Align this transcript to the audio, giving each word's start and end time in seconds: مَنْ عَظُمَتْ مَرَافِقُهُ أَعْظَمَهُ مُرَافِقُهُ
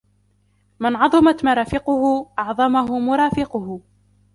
مَنْ 0.79 0.95
عَظُمَتْ 0.95 1.45
مَرَافِقُهُ 1.45 2.27
أَعْظَمَهُ 2.39 2.99
مُرَافِقُهُ 2.99 3.81